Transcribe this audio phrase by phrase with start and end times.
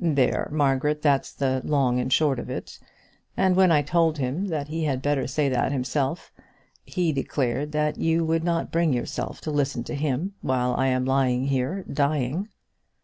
[0.00, 2.78] There, Margaret, that's the long and the short of it.
[3.36, 6.32] And when I told him that he had better say that himself,
[6.84, 11.04] he declared that you would not bring yourself to listen to him while I am
[11.06, 12.50] lying here dying."